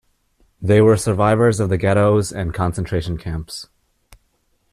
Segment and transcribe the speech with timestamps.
[0.59, 3.67] They were survivors of the ghettos and concentration camps.